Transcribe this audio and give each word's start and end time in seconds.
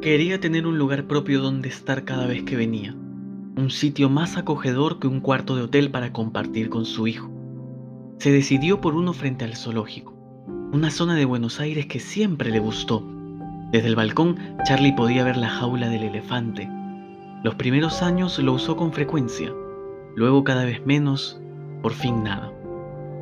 Quería 0.00 0.40
tener 0.40 0.66
un 0.66 0.78
lugar 0.78 1.04
propio 1.04 1.42
donde 1.42 1.68
estar 1.68 2.06
cada 2.06 2.26
vez 2.26 2.42
que 2.44 2.56
venía, 2.56 2.94
un 2.94 3.68
sitio 3.68 4.08
más 4.08 4.38
acogedor 4.38 4.98
que 4.98 5.06
un 5.06 5.20
cuarto 5.20 5.56
de 5.56 5.62
hotel 5.62 5.90
para 5.90 6.10
compartir 6.10 6.70
con 6.70 6.86
su 6.86 7.06
hijo. 7.06 7.30
Se 8.16 8.32
decidió 8.32 8.80
por 8.80 8.94
uno 8.94 9.12
frente 9.12 9.44
al 9.44 9.56
zoológico, 9.56 10.14
una 10.72 10.90
zona 10.90 11.16
de 11.16 11.26
Buenos 11.26 11.60
Aires 11.60 11.84
que 11.84 12.00
siempre 12.00 12.50
le 12.50 12.60
gustó. 12.60 13.06
Desde 13.72 13.88
el 13.88 13.94
balcón, 13.94 14.38
Charlie 14.64 14.94
podía 14.94 15.22
ver 15.22 15.36
la 15.36 15.50
jaula 15.50 15.90
del 15.90 16.04
elefante. 16.04 16.66
Los 17.44 17.56
primeros 17.56 18.00
años 18.00 18.38
lo 18.38 18.54
usó 18.54 18.76
con 18.76 18.94
frecuencia, 18.94 19.52
luego 20.16 20.44
cada 20.44 20.64
vez 20.64 20.80
menos, 20.86 21.42
por 21.82 21.92
fin 21.92 22.24
nada. 22.24 22.50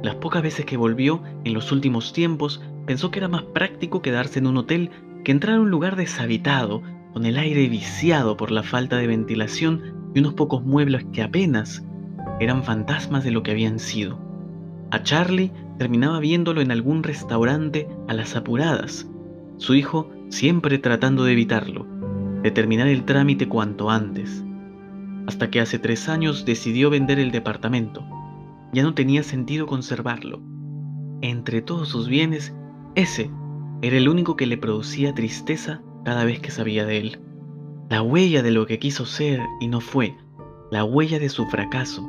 Las 0.05 0.15
pocas 0.15 0.45
veces 0.45 0.65
que 0.65 0.77
volvió 0.77 1.25
en 1.43 1.55
los 1.55 1.73
últimos 1.73 2.13
tiempos, 2.13 2.63
pensó 2.87 3.11
que 3.11 3.19
era 3.19 3.27
más 3.27 3.43
práctico 3.43 4.01
quedarse 4.01 4.39
en 4.39 4.47
un 4.47 4.59
hotel 4.59 4.93
que 5.29 5.33
entrar 5.33 5.57
a 5.57 5.61
un 5.61 5.71
lugar 5.71 5.97
deshabitado, 5.97 6.81
con 7.13 7.27
el 7.27 7.37
aire 7.37 7.69
viciado 7.69 8.39
por 8.39 8.51
la 8.51 8.63
falta 8.63 8.97
de 8.97 9.07
ventilación 9.07 9.83
y 10.15 10.21
unos 10.21 10.33
pocos 10.33 10.65
muebles 10.65 11.05
que 11.13 11.21
apenas 11.23 11.85
eran 12.41 12.65
fantasmas 12.65 13.25
de 13.25 13.31
lo 13.31 13.43
que 13.43 13.51
habían 13.51 13.79
sido. 13.79 14.19
A 14.91 15.03
Charlie 15.03 15.53
terminaba 15.77 16.19
viéndolo 16.19 16.63
en 16.63 16.71
algún 16.71 17.03
restaurante 17.03 17.87
a 18.09 18.15
las 18.15 18.37
apuradas, 18.37 19.07
su 19.59 19.75
hijo 19.75 20.11
siempre 20.31 20.79
tratando 20.79 21.25
de 21.25 21.33
evitarlo, 21.33 21.87
de 22.43 22.51
terminar 22.51 22.89
el 22.89 23.05
trámite 23.05 23.49
cuanto 23.49 23.91
antes, 23.91 24.43
hasta 25.27 25.51
que 25.51 25.61
hace 25.61 25.79
tres 25.79 26.09
años 26.09 26.47
decidió 26.47 26.89
vender 26.89 27.19
el 27.19 27.33
departamento. 27.33 28.03
Ya 28.73 28.83
no 28.83 28.95
tenía 28.95 29.23
sentido 29.23 29.67
conservarlo. 29.67 30.41
Entre 31.21 31.61
todos 31.61 31.91
sus 31.91 32.09
bienes, 32.09 32.55
ese 32.95 33.31
era 33.81 33.97
el 33.97 34.09
único 34.09 34.37
que 34.37 34.47
le 34.47 34.57
producía 34.57 35.15
tristeza 35.15 35.81
cada 36.05 36.25
vez 36.25 36.41
que 36.41 36.51
sabía 36.51 36.85
de 36.85 36.99
él. 36.99 37.21
La 37.89 38.03
huella 38.03 38.43
de 38.43 38.51
lo 38.51 38.67
que 38.67 38.79
quiso 38.79 39.07
ser 39.07 39.41
y 39.61 39.69
no 39.69 39.81
fue, 39.81 40.17
la 40.71 40.85
huella 40.85 41.19
de 41.19 41.29
su 41.29 41.47
fracaso. 41.47 42.03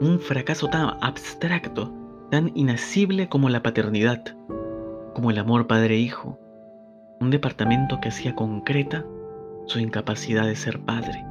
Un 0.00 0.20
fracaso 0.20 0.68
tan 0.68 0.96
abstracto, 1.00 1.92
tan 2.30 2.52
inasible 2.54 3.28
como 3.28 3.48
la 3.48 3.62
paternidad, 3.62 4.36
como 5.14 5.30
el 5.30 5.38
amor 5.38 5.66
padre-hijo. 5.66 6.38
Un 7.20 7.30
departamento 7.30 8.00
que 8.00 8.08
hacía 8.08 8.34
concreta 8.34 9.04
su 9.66 9.80
incapacidad 9.80 10.46
de 10.46 10.56
ser 10.56 10.78
padre. 10.80 11.24